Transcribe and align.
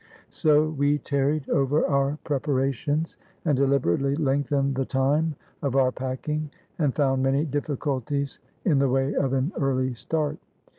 So 0.31 0.67
we 0.67 0.97
tarried 0.97 1.47
over 1.47 1.85
our 1.85 2.17
preparations 2.23 3.17
and 3.45 3.55
deliberately 3.55 4.15
lengthened 4.15 4.73
the 4.73 4.83
time 4.83 5.35
of 5.61 5.75
our 5.75 5.91
packing, 5.91 6.49
and 6.79 6.95
found 6.95 7.21
many 7.21 7.45
difficulties 7.45 8.39
in 8.65 8.79
the 8.79 8.89
way 8.89 9.13
of 9.13 9.33
an 9.33 9.51
early 9.59 9.93
start. 9.93 10.39